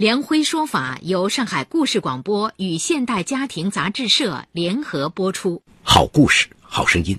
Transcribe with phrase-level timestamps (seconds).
[0.00, 5.62] 梁辉说法由上海故事广播与现代家庭杂志社联合播出。
[5.82, 7.14] 好故事，好声音。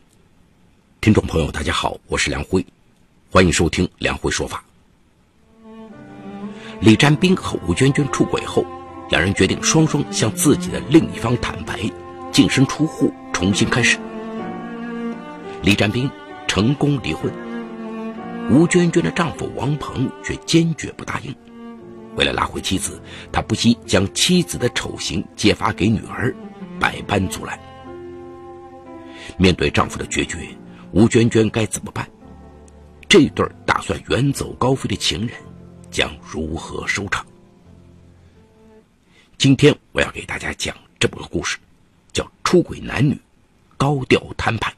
[1.00, 2.66] 听众朋友，大家好，我是梁辉，
[3.30, 4.66] 欢迎收听梁辉说法。
[6.80, 8.66] 李占斌和吴娟娟出轨后，
[9.12, 11.80] 两人决定双双向自己的另一方坦白，
[12.32, 14.00] 净身出户，重新开始。
[15.62, 16.10] 李占斌
[16.48, 17.32] 成功离婚，
[18.50, 21.32] 吴娟娟的丈夫王鹏却坚决不答应。
[22.16, 23.02] 为了拉回妻子，
[23.32, 26.36] 他不惜将妻子的丑行揭发给女儿，
[26.80, 27.60] 百般阻拦。
[29.38, 30.38] 面对丈夫的决绝，
[30.92, 32.08] 吴娟娟该怎么办？
[33.08, 35.38] 这对打算远走高飞的情人
[35.90, 37.26] 将如何收场？
[39.38, 41.58] 今天我要给大家讲这么个故事，
[42.14, 43.18] 叫《出轨男女
[43.78, 44.72] 高调摊牌》。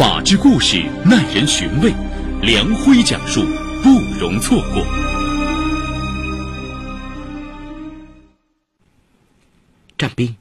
[0.00, 1.92] 法治故事耐人寻味，
[2.40, 3.44] 梁辉讲述
[3.82, 4.82] 不容错过。
[9.98, 10.34] 战兵，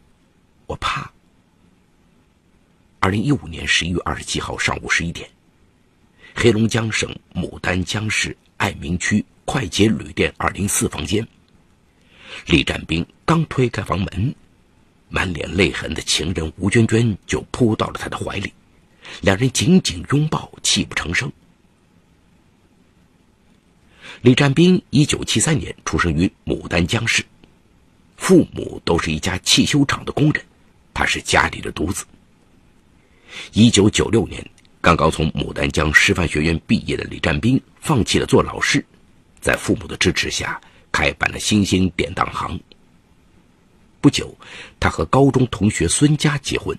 [0.65, 1.11] 我怕。
[3.01, 5.29] 二零一五年十一月二十七号上午十一点，
[6.33, 11.27] 黑龙江省牡丹江市爱民区快捷旅店二零四房间，
[12.45, 14.33] 李战兵刚推开房门，
[15.09, 18.53] 满脸泪痕的情人吴娟娟就扑到了他的怀里。
[19.21, 21.31] 两人紧紧拥抱，泣不成声。
[24.21, 27.23] 李占斌一九七三年出生于牡丹江市，
[28.17, 30.43] 父母都是一家汽修厂的工人，
[30.93, 32.05] 他是家里的独子。
[33.53, 34.45] 一九九六年，
[34.81, 38.83] 刚刚从牡丹江师范学院毕业的李占斌放弃了做老师，
[39.39, 40.59] 在父母的支持下
[40.91, 42.59] 开办了新兴典当行。
[44.01, 44.35] 不久，
[44.79, 46.77] 他和高中同学孙佳结婚。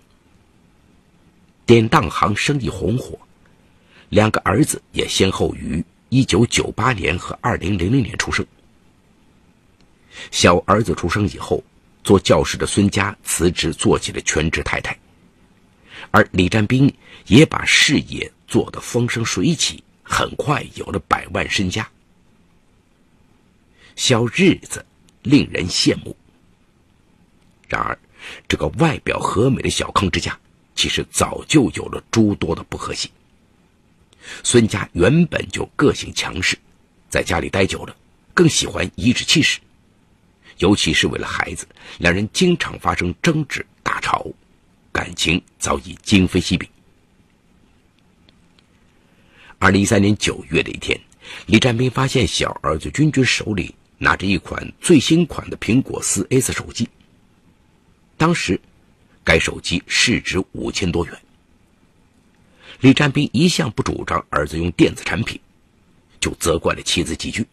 [1.70, 3.16] 典当行生意红火，
[4.08, 8.44] 两个儿子也先后于一九九八年和二零零零年出生。
[10.32, 11.62] 小儿子出生以后，
[12.02, 14.98] 做教师的孙家辞职做起了全职太太，
[16.10, 16.92] 而李占斌
[17.26, 21.88] 也把事业做得风生水起，很快有了百万身家。
[23.94, 24.84] 小日子
[25.22, 26.16] 令人羡慕。
[27.68, 27.96] 然而，
[28.48, 30.36] 这个外表和美的小康之家。
[30.80, 33.06] 其实早就有了诸多的不和谐。
[34.42, 36.56] 孙家原本就个性强势，
[37.10, 37.94] 在家里待久了，
[38.32, 39.60] 更喜欢颐指气使，
[40.56, 41.66] 尤其是为了孩子，
[41.98, 44.26] 两人经常发生争执大吵，
[44.90, 46.66] 感情早已今非昔比。
[49.58, 50.98] 二零一三年九月的一天，
[51.44, 56.88] 李占斌发现小儿子君君手里拿着一款最新款的苹果四 S 手机，
[58.16, 58.58] 当时。
[59.30, 61.16] 该手机市值五千多元。
[62.80, 65.40] 李占斌一向不主张儿子用电子产品，
[66.18, 67.46] 就责怪了妻子几句：“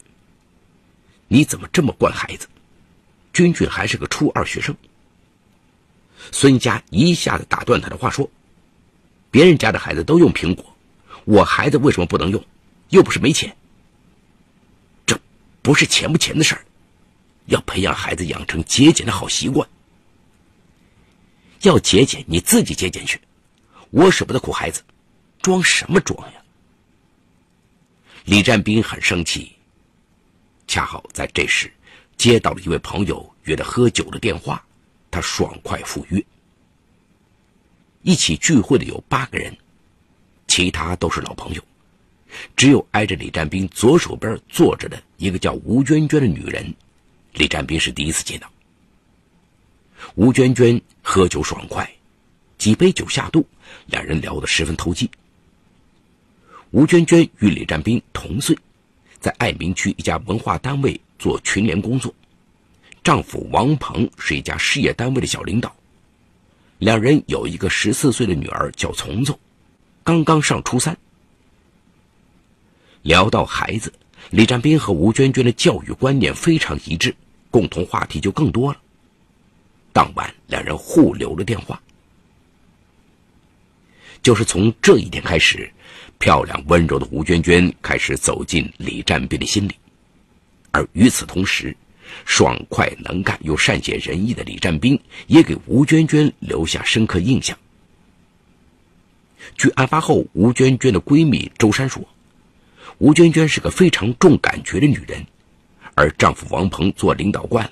[1.29, 2.47] 你怎么这么惯孩子？
[3.31, 4.75] 君君还是个初二学生。”
[6.33, 8.27] 孙家一下子打断他的话说
[9.29, 10.65] ：“别人家的孩子都用苹果，
[11.25, 12.43] 我孩子为什么不能用？
[12.89, 13.55] 又不是没钱。
[15.05, 15.15] 这
[15.61, 16.65] 不是钱不钱的事儿，
[17.45, 19.69] 要培养孩子养成节俭的好习惯。”
[21.67, 23.19] 要节俭，你自己节俭去。
[23.89, 24.81] 我舍不得苦孩子，
[25.41, 26.41] 装什么装呀？
[28.25, 29.51] 李占斌很生气。
[30.65, 31.71] 恰好在这时，
[32.17, 34.65] 接到了一位朋友约他喝酒的电话，
[35.11, 36.23] 他爽快赴约。
[38.01, 39.55] 一起聚会的有八个人，
[40.47, 41.61] 其他都是老朋友，
[42.55, 46.73] 只有挨着李占斌左手边坐着的一个叫吴娟娟的女人，
[47.33, 48.49] 李占斌是第一次见到。
[50.15, 50.79] 吴娟娟
[51.17, 51.91] 喝酒爽快，
[52.59, 53.43] 几杯酒下肚，
[53.87, 55.09] 两人聊得十分投机。
[56.69, 58.55] 吴娟娟与李占斌同岁，
[59.19, 62.13] 在爱民区一家文化单位做群联工作，
[63.03, 65.75] 丈夫王鹏是一家事业单位的小领导，
[66.77, 69.39] 两人有一个十四岁的女儿叫从从，
[70.03, 70.95] 刚刚上初三。
[73.01, 73.91] 聊到孩子，
[74.29, 77.15] 李占斌和吴娟娟的教育观念非常一致，
[77.49, 78.79] 共同话题就更多了。
[79.97, 81.81] 当晚，两人互留了电话。
[84.21, 85.67] 就是从这一天开始，
[86.19, 89.73] 漂亮温柔的吴娟娟开始走进李占斌的心里，
[90.69, 91.75] 而与此同时，
[92.25, 97.57] 爽快能干又善解人意的李占斌也给吴娟娟留下深刻印象。
[99.57, 102.07] 据案发后吴娟娟的闺蜜周珊说，
[102.99, 105.25] 吴娟娟是个非常重感觉的女人，
[105.95, 107.71] 而丈夫王鹏做领导惯了，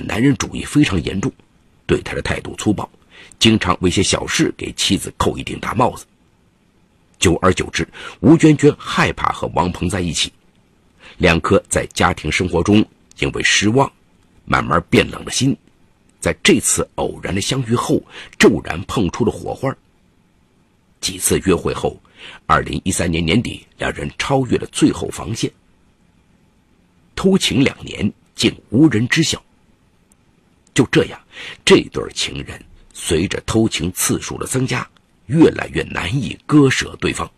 [0.00, 1.32] 男人主义非常严重，
[1.86, 2.88] 对他的态度粗暴，
[3.38, 6.04] 经常为些小事给妻子扣一顶大帽子。
[7.18, 7.86] 久而久之，
[8.20, 10.32] 吴娟娟害怕和王鹏在一起，
[11.18, 12.84] 两颗在家庭生活中
[13.18, 13.90] 因为失望，
[14.44, 15.56] 慢慢变冷的心，
[16.18, 18.02] 在这次偶然的相遇后，
[18.38, 19.72] 骤然碰出了火花。
[21.00, 22.00] 几次约会后，
[22.46, 25.52] 二零一三年年底，两人超越了最后防线，
[27.14, 29.40] 偷情两年竟无人知晓。
[30.74, 31.20] 就这样，
[31.64, 34.88] 这对情人随着偷情次数的增加。
[35.26, 37.30] 越来越难以割舍对方。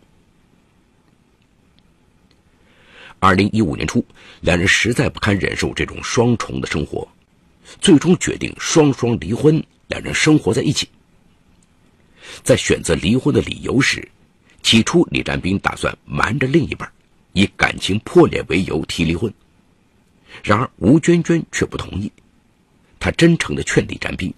[3.19, 4.03] 二零一五年初，
[4.41, 7.07] 两人实在不堪忍受这种双重的生活，
[7.79, 9.63] 最终决定双双离婚。
[9.87, 10.89] 两人生活在一起。
[12.43, 14.09] 在选择离婚的理由时，
[14.63, 16.91] 起初李占斌打算瞒着另一半，
[17.33, 19.31] 以感情破裂为由提离婚。
[20.43, 22.11] 然而吴娟娟却不同意，
[23.05, 24.33] 他真诚的劝李占斌：“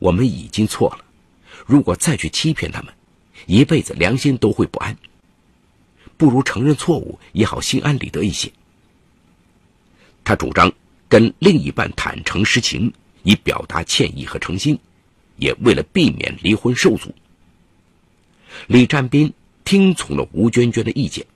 [0.00, 1.04] 我们已经错了。”
[1.68, 2.94] 如果再去欺骗他们，
[3.44, 4.96] 一辈子良心都会不安。
[6.16, 8.50] 不如承认错误，也好心安理得一些。
[10.24, 10.72] 他主张
[11.10, 12.90] 跟另一半坦诚实情，
[13.22, 14.78] 以表达歉意和诚心，
[15.36, 17.14] 也为了避免离婚受阻。
[18.66, 19.30] 李占斌
[19.62, 21.26] 听从了吴娟娟的意见，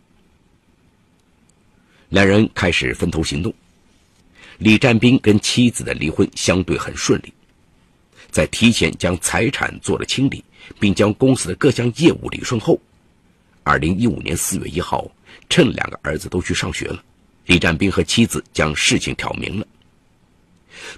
[2.08, 3.52] 两人开始分头行动。
[4.58, 7.32] 李占斌跟妻子的离婚相对很顺利。
[8.30, 10.44] 在提前将财产做了清理，
[10.78, 12.78] 并将公司的各项业务理顺后，
[13.62, 15.10] 二零一五年四月一号，
[15.48, 17.02] 趁两个儿子都去上学了，
[17.46, 19.66] 李占斌和妻子将事情挑明了。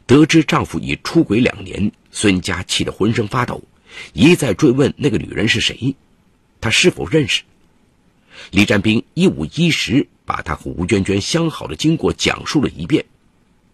[0.07, 3.63] 得知丈夫已出轨两年，孙佳气得浑身发抖，
[4.13, 5.95] 一再追问那个女人是谁，
[6.61, 7.43] 他是否认识。
[8.51, 13.05] 李占斌一五一十把他和吴娟娟相好的经过讲述了一遍，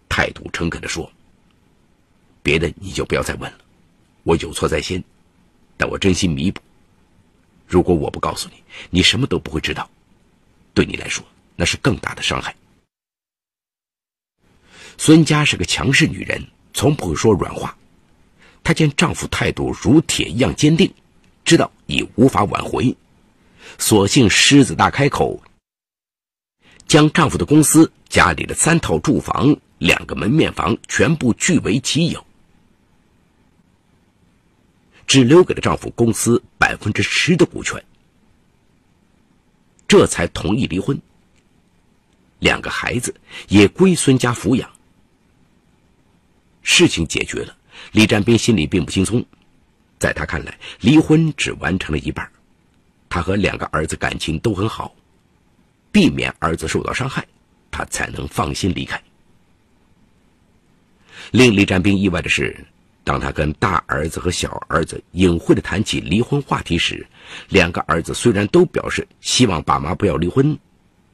[0.09, 1.11] 态度诚恳地说。
[2.43, 3.57] 别的你就不要再问了，
[4.21, 5.03] 我有错在先，
[5.77, 6.61] 但我真心弥补。
[7.65, 9.89] 如果我不告诉你，你什么都不会知道，
[10.73, 11.25] 对你来说
[11.55, 12.55] 那是更大的伤害。
[14.97, 16.41] 孙佳是个强势女人，
[16.73, 17.75] 从不会说软话。
[18.63, 20.93] 她见丈夫态度如铁一样坚定，
[21.43, 22.95] 知道已无法挽回，
[23.79, 25.41] 索性狮子大开口，
[26.87, 32.25] 将丈夫的公司、家里的三套住房、两个门面房全部据为己有。
[35.07, 37.83] 只留给了丈夫公司百分之十的股权，
[39.87, 40.99] 这才同意离婚。
[42.39, 43.13] 两个孩子
[43.47, 44.69] 也归孙家抚养。
[46.63, 47.55] 事情解决了，
[47.91, 49.23] 李占斌心里并不轻松。
[49.99, 52.29] 在他看来，离婚只完成了一半，
[53.07, 54.93] 他和两个儿子感情都很好，
[55.91, 57.25] 避免儿子受到伤害，
[57.69, 59.01] 他才能放心离开。
[61.35, 62.65] 令李占斌意外的是。
[63.03, 67.05] 当他跟大儿子和小儿子隐晦的谈起离婚话题时，
[67.49, 70.57] 两个儿子虽然都表示希望爸妈不要离婚，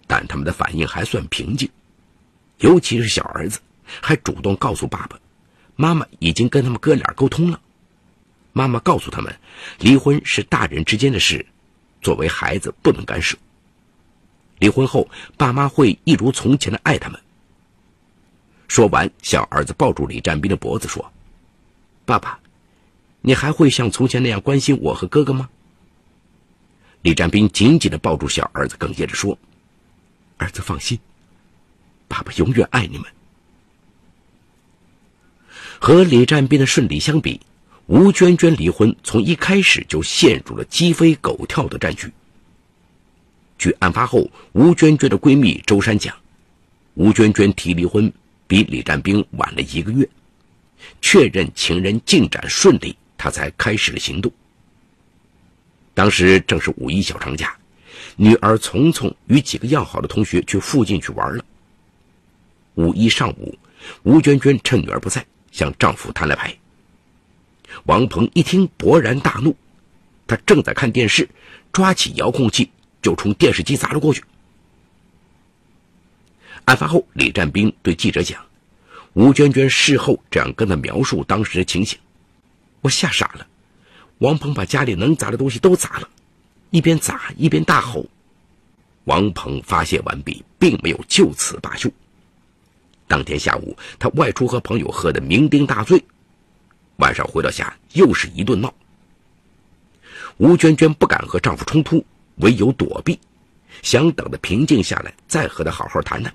[0.06, 1.68] 但他们的反应还算平静。
[2.60, 3.60] 尤其是小儿子，
[4.00, 5.20] 还主动告诉爸爸，
[5.76, 7.60] 妈妈已经跟他们哥俩沟通了。
[8.54, 9.36] 妈妈告诉他们，
[9.80, 11.44] 离婚是大人之间的事，
[12.00, 13.36] 作为孩子不能干涉。
[14.60, 17.20] 离婚后，爸妈会一如从前的爱他们。
[18.72, 21.12] 说完，小儿子抱住李占斌的脖子说。
[22.06, 22.40] 爸爸，
[23.20, 25.50] 你还会像从前那样关心我和哥哥吗？
[27.02, 29.38] 李占斌紧紧的抱住小儿子，哽咽着说
[30.40, 30.98] ：“儿子放心，
[32.08, 33.06] 爸爸永远爱你们。”
[35.78, 37.42] 和李占斌的顺利相比，
[37.88, 42.10] 吴娟娟离婚从一开始就陷入了鸡飞狗跳的战局。
[43.58, 46.16] 据案发后吴娟娟的闺蜜周珊讲，
[46.94, 48.14] 吴娟娟提离婚
[48.52, 50.06] 比李占兵晚了一个月。
[51.02, 54.30] 确认情人进展顺利，他才开始了行动。
[55.94, 57.56] 当时正是五一小长假，
[58.18, 61.46] 女儿丛丛与几个要好的同学去附近去玩了。
[62.76, 63.58] 五一上午，
[64.04, 66.54] 吴娟娟趁女儿不在，向丈夫摊了牌。
[67.86, 69.56] 王鹏一听，勃然大怒，
[70.28, 71.30] 他正在看电视，
[71.72, 72.70] 抓起遥控器
[73.02, 74.22] 就冲电视机砸了过去。
[76.66, 78.42] 案发后，李占兵对记者讲。
[79.14, 82.00] 吴娟娟事后这样跟他描述当时的情形
[82.80, 83.46] ：“我吓傻了，
[84.20, 86.08] 王鹏把家里能砸的东西都砸了，
[86.70, 88.06] 一边砸一边大吼。
[89.04, 91.92] 王鹏发泄完毕，并没有就此罢休。
[93.08, 96.02] 当天下午，他外出和朋友喝得酩酊大醉，
[96.98, 98.74] 晚上回到家又是一顿闹。
[100.38, 103.20] 吴娟娟不敢和丈夫冲突，唯有躲避，
[103.82, 106.34] 想等他平静下来再和他好好谈谈。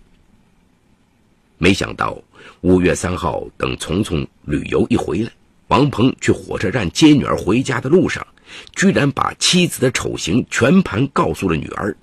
[1.59, 2.21] 没想到
[2.61, 5.31] 五月三号，等从从旅游一回来，
[5.69, 8.27] 王鹏去火车站接女儿回家的路上，
[8.75, 11.97] 居然把妻子的丑行全盘告诉了女儿。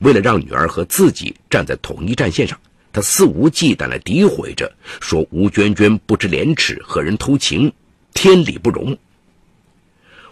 [0.00, 2.58] 为了让女儿和自己站在统一战线上，
[2.92, 7.72] 他肆无忌惮地诋毁着，说吴娟娟不知廉耻，和人偷情，
[8.12, 8.96] 天理不容。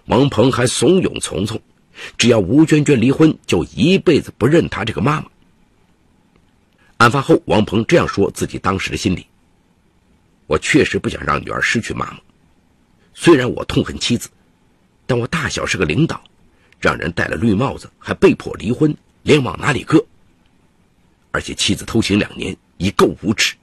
[0.06, 1.60] 王鹏还怂恿从从，
[2.16, 5.26] 只要吴娟娟离婚，就一辈子不认她这个妈妈。
[6.98, 9.26] 案发后，王鹏这样说自己当时的心理：
[10.46, 12.18] 我确实不想让女儿失去妈妈，
[13.14, 14.28] 虽然我痛恨妻子，
[15.06, 16.20] 但我大小是个领导，
[16.80, 18.94] 让人戴了绿帽子，还被迫离婚。
[19.22, 20.04] 脸往哪里搁？
[21.32, 23.54] 而且妻子偷情两年，已够无耻，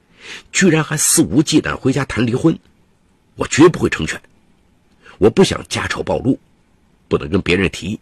[0.51, 2.57] 居然还肆无忌惮回家谈离婚，
[3.35, 4.21] 我绝不会成全。
[5.17, 6.39] 我不想家丑暴露，
[7.07, 7.99] 不能跟别人提，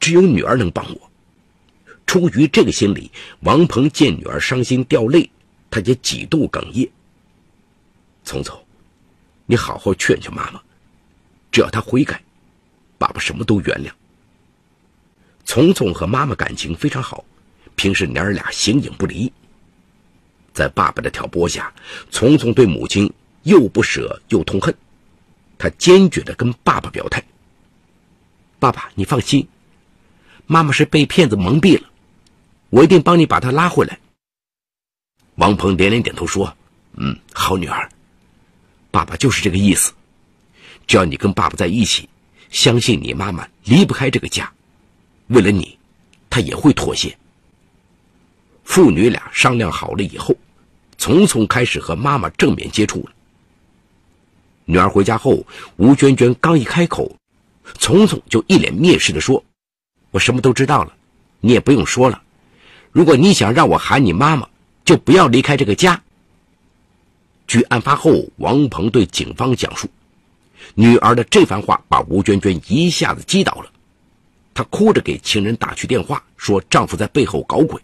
[0.00, 1.10] 只有女儿能帮我。
[2.06, 5.28] 出于这个心理，王鹏见女儿伤心掉泪，
[5.70, 6.88] 他也几度哽咽。
[8.24, 8.58] 聪聪，
[9.46, 10.60] 你好好劝劝妈妈，
[11.50, 12.22] 只要她悔改，
[12.98, 13.90] 爸爸什么都原谅。
[15.44, 17.24] 聪聪和妈妈感情非常好，
[17.74, 19.32] 平时娘儿俩形影不离。
[20.52, 21.74] 在爸爸的挑拨下，
[22.10, 24.74] 聪聪对母亲又不舍又痛恨，
[25.58, 27.22] 他坚决地跟爸爸表态
[28.60, 29.46] ：“爸爸，你放心，
[30.46, 31.90] 妈妈是被骗子蒙蔽了，
[32.70, 33.98] 我一定帮你把她拉回来。”
[35.36, 36.56] 王鹏连连点头说
[36.96, 37.88] ：“嗯，好女儿，
[38.90, 39.92] 爸爸就是这个意思。
[40.86, 42.08] 只要你跟爸爸在一起，
[42.50, 44.52] 相信你妈妈离不开这个家。”
[45.28, 45.78] 为了你，
[46.28, 47.16] 他也会妥协。
[48.62, 50.36] 父女俩商量好了以后，
[50.98, 53.12] 从从开始和妈妈正面接触了。
[54.66, 57.14] 女儿回家后，吴娟娟刚一开口，
[57.78, 59.44] 从从就一脸蔑视的说
[60.12, 60.94] ：“我什么都知道了，
[61.40, 62.22] 你也不用说了。
[62.94, 64.48] 如果你想让我喊你妈妈，
[64.84, 66.00] 就不要离开这个家。”
[67.48, 69.88] 据案发后王鹏对警方讲述，
[70.76, 73.66] 女儿的这番话把吴娟娟一下子击倒了。
[74.54, 77.82] 她哭着给情人打去电话，说丈夫在背后搞鬼。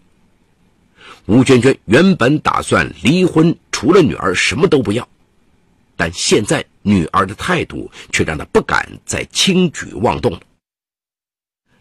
[1.25, 5.05] 吴娟娟原本打算离婚，除了女儿什么都不要，
[5.97, 10.39] 但现在女儿的态度却让她不敢再轻举妄动。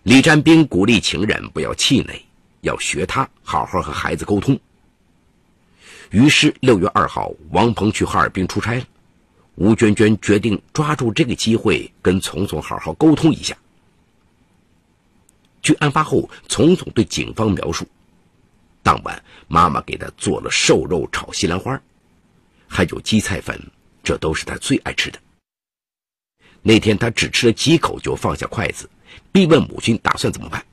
[0.03, 2.25] 李占兵鼓励情人不要气馁，
[2.61, 4.59] 要学他好好和孩子沟通。
[6.11, 8.85] 于是六月二号，王鹏去哈尔滨出差了，
[9.55, 13.57] 吴娟娟决定抓住这个机会跟丛丛好好沟通一下。
[15.63, 17.87] 据案发后，丛总对警方描述，
[18.83, 21.81] 当晚妈妈给他做了瘦肉炒西兰花，
[22.67, 23.61] 还有荠菜粉，
[24.03, 25.19] 这都是他最爱吃的。
[26.63, 28.89] 那天他只吃了几口就放下筷子，
[29.31, 30.65] 逼问母亲打算怎么办。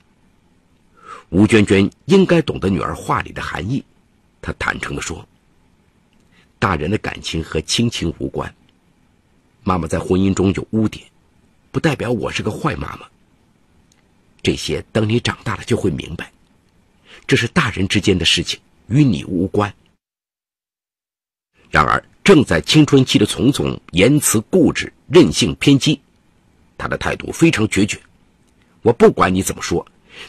[1.29, 3.83] 吴娟娟应该懂得女儿话里的含义，
[4.41, 5.27] 她坦诚地说
[6.57, 8.53] ：“大人的感情和亲情无关，
[9.63, 11.05] 妈妈在婚姻中有污点，
[11.71, 13.05] 不代表我是个坏妈妈。”
[14.41, 16.31] 这些等你长大了就会明白，
[17.25, 18.57] 这是大人之间的事情，
[18.87, 19.73] 与你无关。
[21.69, 25.99] 然而，正在青春期的丛丛言辞固执、任性偏激，
[26.77, 27.99] 他的态度非常决绝。
[28.81, 29.85] 我不管你怎么说，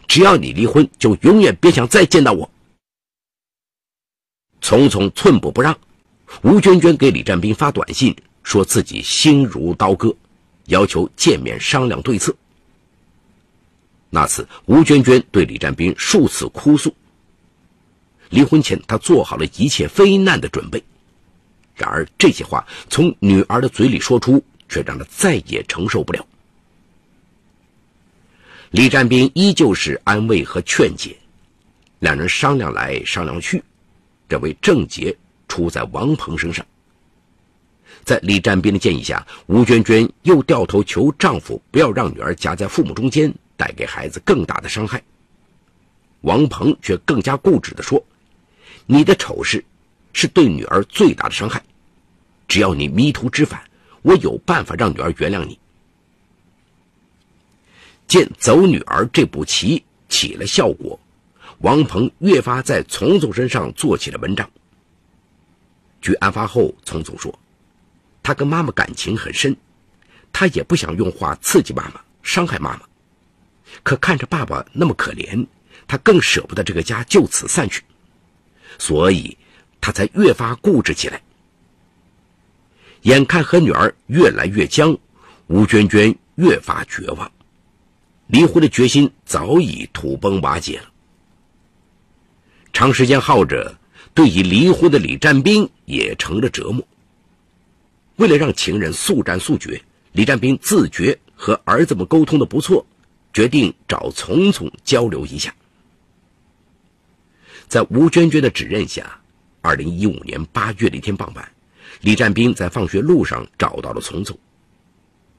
[0.07, 2.50] 只要你离婚，就永远别想再见到我。
[4.61, 5.78] 丛丛寸步不让，
[6.42, 10.14] 吴娟娟给李占斌发短信，说自己心如刀割，
[10.66, 12.35] 要求见面商量对策。
[14.11, 16.95] 那次，吴娟娟对李占斌数次哭诉。
[18.30, 20.83] 离婚前，她做好了一切非难的准备。
[21.75, 26.26] 然而，这些话从女儿的嘴里说出，却让她再也承受不了。
[28.71, 31.17] 李占斌依旧是安慰和劝解，
[32.01, 33.63] 两人商量来商量去，
[34.29, 35.17] 认为症结
[35.49, 36.65] 出在王鹏身上。
[38.05, 43.33] 在李占斌的建议下，吴娟娟又掉头求丈夫不要让女儿夹在父母中间。
[43.59, 45.03] 带给孩子更大的伤害。
[46.21, 48.01] 王鹏却更加固执地说
[48.87, 49.65] ：“你的丑事
[50.13, 51.61] 是对女儿最大的伤害，
[52.47, 53.61] 只要你迷途知返，
[54.03, 55.59] 我有办法让女儿原谅你。”
[58.09, 60.99] 见走女儿这步棋起了效果，
[61.59, 64.50] 王鹏越发在丛总身上做起了文章。
[66.00, 67.38] 据案发后，丛总说
[68.23, 69.55] ：“他跟妈妈感情很深，
[70.33, 72.81] 他也不想用话刺激妈妈，伤害妈妈。”
[73.85, 75.47] 可看着爸爸那么可怜，
[75.87, 77.83] 他更舍不得这个家就此散去，
[78.79, 79.37] 所以
[79.83, 81.21] 他才越发固执起来。
[83.03, 84.97] 眼看和女儿越来越僵，
[85.49, 87.31] 吴娟娟越发绝望，
[88.28, 90.90] 离婚的决心早已土崩瓦解了。
[92.73, 93.78] 长时间耗着，
[94.14, 96.87] 对已离婚的李占斌也成了折磨。
[98.16, 99.82] 为了让情人速战速决，
[100.12, 102.87] 李占斌自觉和儿子们沟通的不错，
[103.32, 105.54] 决定找丛丛交流一下。
[107.66, 109.20] 在吴娟娟的指认下，
[109.62, 111.52] 二零一五年八月的一天傍晚。
[112.02, 114.38] 李占斌在放学路上找到了丛丛，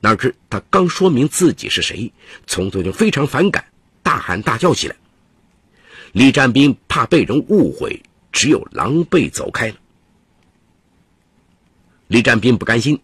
[0.01, 2.11] 哪知他刚说明自己是谁，
[2.47, 3.65] 丛丛就非常反感，
[4.01, 4.95] 大喊大叫起来。
[6.13, 8.01] 李占斌怕被人误会，
[8.31, 9.75] 只有狼狈走开了。
[12.07, 12.99] 李占斌不甘心，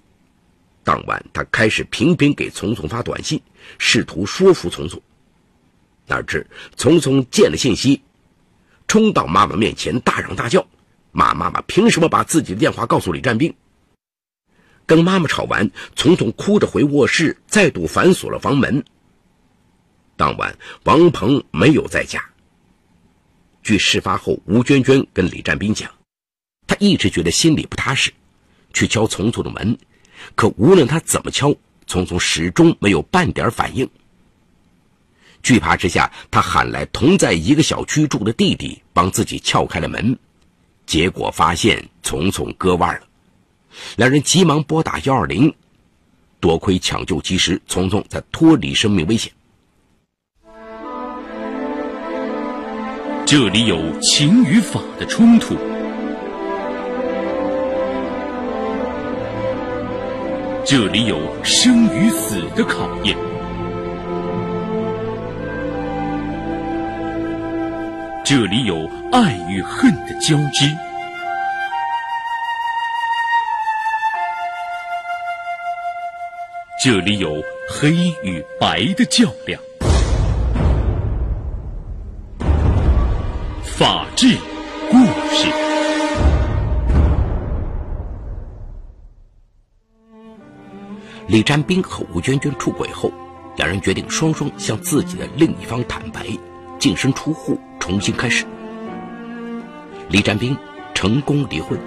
[0.84, 3.42] 当晚他开始频频给丛丛发短信，
[3.78, 5.00] 试图说服丛丛。
[6.08, 6.46] 哪知
[6.78, 8.02] 丛丛见了信息，
[8.88, 10.66] 冲到妈妈面前大嚷大叫。
[11.12, 13.54] 骂妈妈凭什么把自己的电话告诉李占斌？
[14.86, 18.84] 跟妈妈吵完，丛丛哭着回卧室，再度反锁了房门。
[20.16, 22.24] 当晚，王鹏没有在家。
[23.64, 25.92] 据事发后吴娟娟跟李占斌讲，
[26.68, 28.14] 她一直觉得心里不踏实，
[28.74, 29.78] 去敲丛丛的门，
[30.36, 31.54] 可无论他怎么敲，
[31.88, 33.90] 丛丛始终没有半点反应。
[35.42, 40.18] 惧怕之下，他喊来同在一个小区住的弟弟，帮自己撬开了门。
[40.86, 43.08] 结果发现丛丛割腕了，
[43.96, 45.54] 两人急忙拨打幺二零，
[46.40, 49.32] 多亏抢救及时，丛丛才脱离生命危险。
[53.26, 55.56] 这里有情与法的冲突，
[60.64, 63.18] 这里有生与死的考验，
[68.24, 70.70] 这里有爱与恨的交织。
[76.86, 79.60] 这里有黑与白的较量，
[83.64, 84.38] 法治
[84.92, 85.00] 故
[85.34, 85.50] 事。
[91.26, 93.12] 李占斌和吴娟娟出轨后，
[93.58, 96.28] 两人决定双双向自己的另一方坦白，
[96.78, 98.46] 净身出户，重新开始。
[100.10, 100.56] 李占斌
[100.94, 101.80] 成功离婚，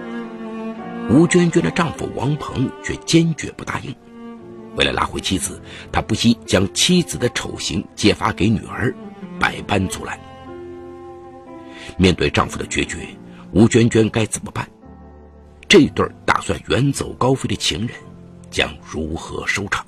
[1.08, 3.94] 吴娟娟的丈夫王鹏却坚决不答应。
[4.78, 5.60] 为了拉回妻子，
[5.90, 8.94] 他不惜将妻子的丑行揭发给女儿，
[9.38, 10.18] 百般阻拦。
[11.96, 13.08] 面对丈夫的决绝，
[13.50, 14.70] 吴娟娟该怎么办？
[15.68, 17.90] 这对打算远走高飞的情人
[18.52, 19.84] 将如何收场？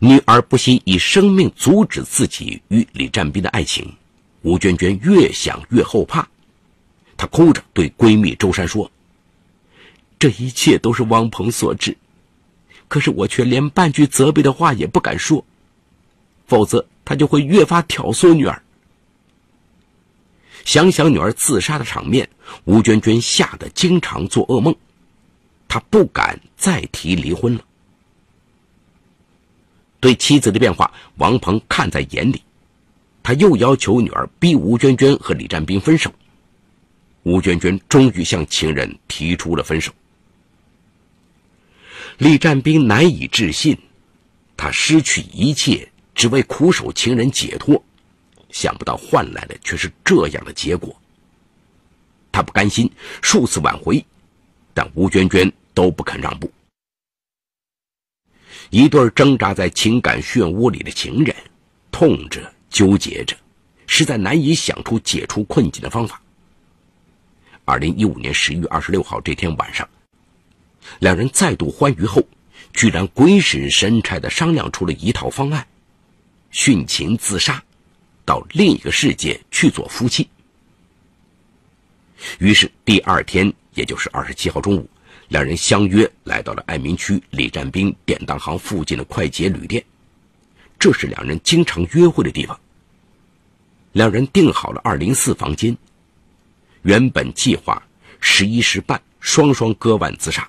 [0.00, 3.88] 女儿不惜以生命阻止自己与李占斌的爱情，
[4.42, 6.26] 吴娟娟越想越后怕，
[7.16, 8.90] 她哭着对闺蜜周珊说
[10.18, 11.96] ：“这一切都是汪鹏所致。”
[12.88, 15.44] 可是我却连半句责备的话也不敢说，
[16.46, 18.62] 否则他就会越发挑唆女儿。
[20.64, 22.28] 想想女儿自杀的场面，
[22.64, 24.74] 吴娟娟吓得经常做噩梦，
[25.68, 27.64] 她不敢再提离婚了。
[30.00, 32.42] 对妻子的变化，王鹏看在眼里，
[33.22, 36.12] 他又要求女儿逼吴娟娟和李占斌分手。
[37.22, 39.92] 吴娟娟终于向情人提出了分手。
[42.18, 43.76] 李占斌难以置信，
[44.56, 47.82] 他失去一切只为苦守情人解脱，
[48.50, 50.94] 想不到换来的却是这样的结果。
[52.30, 54.04] 他不甘心，数次挽回，
[54.72, 56.50] 但吴娟娟都不肯让步。
[58.70, 61.34] 一对挣扎在情感漩涡里的情人，
[61.90, 63.36] 痛着纠结着，
[63.86, 66.20] 实在难以想出解除困境的方法。
[67.64, 69.88] 二零一五年十一月二十六号这天晚上。
[71.00, 72.22] 两人再度欢愉后，
[72.72, 75.66] 居然鬼使神差的商量出了一套方案：
[76.52, 77.62] 殉情自杀，
[78.24, 80.28] 到另一个世界去做夫妻。
[82.38, 84.88] 于是第二天，也就是二十七号中午，
[85.28, 89.84] 两人相约来到了爱民区李占斌典当行附近的快捷旅店，
[90.78, 92.58] 这是两人经常约会的地方。
[93.92, 95.76] 两人订好了二零四房间，
[96.82, 97.82] 原本计划
[98.20, 100.48] 十一时半双双割腕自杀。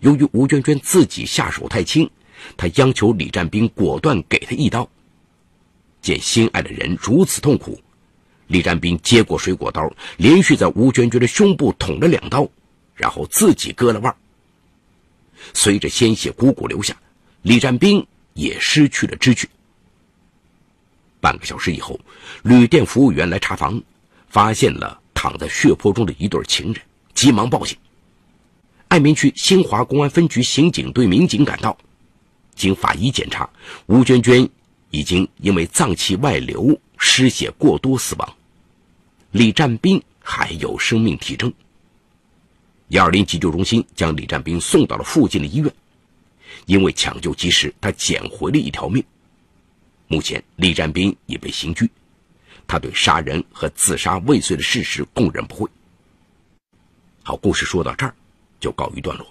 [0.00, 2.08] 由于吴娟娟自己下手太轻，
[2.56, 4.88] 她央求李占斌果断给她一刀。
[6.00, 7.78] 见心爱的人如此痛苦，
[8.46, 12.48] 李占斌接过水果刀，连续在吴娟娟的胸部捅了两刀，
[12.94, 14.14] 然后自己割了腕。
[15.52, 16.96] 随着鲜血汩汩流下，
[17.42, 19.46] 李占斌也失去了知觉。
[21.20, 22.00] 半个小时以后，
[22.42, 23.80] 旅店服务员来查房，
[24.28, 26.82] 发现了躺在血泊中的一对情人，
[27.12, 27.76] 急忙报警。
[28.90, 31.78] 爱民区新华公安分局刑警队民警赶到，
[32.56, 33.48] 经法医检查，
[33.86, 34.48] 吴娟娟
[34.90, 38.36] 已经因为脏器外流、失血过多死亡，
[39.30, 41.52] 李占兵还有生命体征。
[42.88, 45.72] 幺二零急救中心将李占兵送到了附近的医院，
[46.66, 49.04] 因为抢救及时，他捡回了一条命。
[50.08, 51.88] 目前，李占兵已被刑拘，
[52.66, 55.70] 他对杀人和自杀未遂的事实供认不讳。
[57.22, 58.12] 好，故事说到这儿。
[58.60, 59.26] 就告一段落。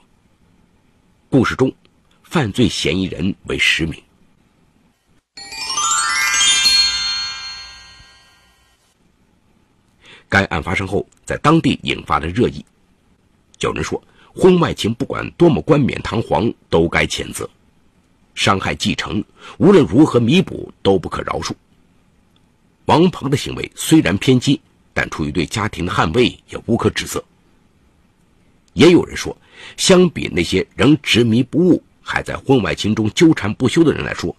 [1.30, 1.72] 故事中，
[2.24, 4.02] 犯罪嫌疑人为十名。
[10.28, 12.64] 该案发生后，在当地引发了热议。
[13.62, 14.02] 有人说，
[14.34, 17.46] 婚外情不管多么冠冕堂皇，都该谴责；
[18.36, 19.24] 伤害继承，
[19.58, 21.52] 无论如何弥补都不可饶恕。
[22.86, 24.60] 王鹏的行为虽然偏激，
[24.94, 27.24] 但出于对家庭的捍卫，也无可指责。
[28.74, 29.36] 也有人说，
[29.78, 34.36] 相比那些仍执迷不悟、还在婚外情中纠缠不休的人来说，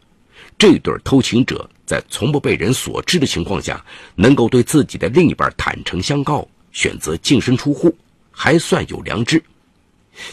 [0.59, 7.95] 这对偷情者在从不被人所知的情况下，能够对自己的另一半坦诚相告，选择净身出户，
[8.31, 9.43] 还算有良知。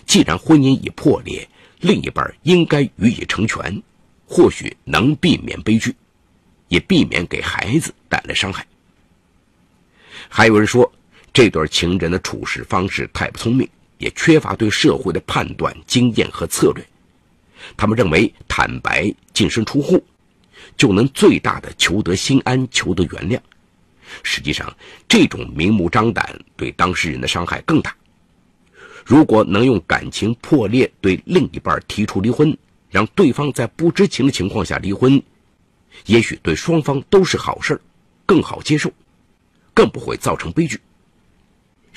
[0.06, 1.48] 既然婚姻已破裂，
[1.80, 3.82] 另一半应该予以成全，
[4.26, 5.96] 或许能避免悲剧，
[6.68, 8.66] 也避免给孩子带来伤害。
[10.30, 10.92] 还有人说，
[11.32, 13.68] 这对情人的处事方式太不聪明。
[13.98, 16.86] 也缺乏对社会的判断经验和策略，
[17.76, 20.04] 他们认为坦白净身出户，
[20.76, 23.40] 就能最大的求得心安、求得原谅。
[24.24, 24.74] 实际上，
[25.08, 27.96] 这种明目张胆对当事人的伤害更大。
[29.06, 32.56] 如果能用感情破裂对另一半提出离婚，
[32.90, 35.22] 让对方在不知情的情况下离婚，
[36.06, 37.80] 也许对双方都是好事
[38.26, 38.92] 更好接受，
[39.74, 40.80] 更不会造成悲剧。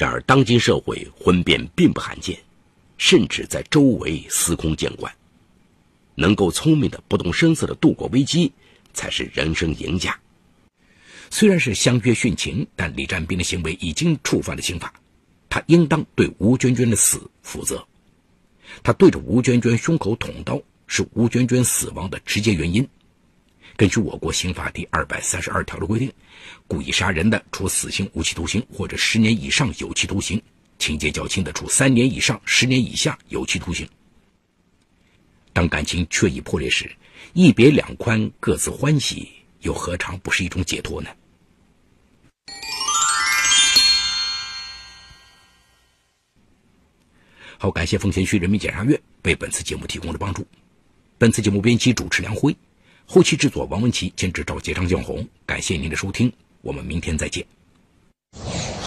[0.00, 2.34] 然而，当今社会婚变并不罕见，
[2.96, 5.14] 甚至在周围司空见惯。
[6.14, 8.50] 能够聪明的、不动声色的度过危机，
[8.94, 10.18] 才是人生赢家。
[11.28, 14.90] 虽然是相约殉情，但李占斌的行为已经触犯了刑法，
[15.50, 17.86] 他应当对吴娟娟的死负责。
[18.82, 22.88] 他对着吴娟娟胸口捅刀，是吴娟娟死亡的直接原因。
[23.76, 26.12] 根据我国刑法第二百三十二条的规定，
[26.68, 30.38] 故意杀人的，处死刑、无期徒刑或者十年以上有期徒刑；
[30.78, 33.88] 情节较轻的，处三年以上十年以下有期徒刑。
[35.52, 36.90] 当感情确已破裂时，
[37.32, 39.30] 一别两宽，各自欢喜，
[39.62, 41.10] 又何尝不是一种解脱呢？
[47.56, 50.46] 好，感谢奉贤区人民检察院为本次节目提供的帮助。
[51.18, 52.56] 本次节目编辑主持梁辉。
[53.12, 57.44] 后期制作王文琪兼职赵杰、张建红，感谢您的收听，我们明天再见。